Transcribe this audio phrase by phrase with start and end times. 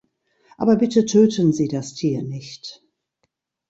[0.57, 2.81] Aber bitte töten Sie das Tier nicht!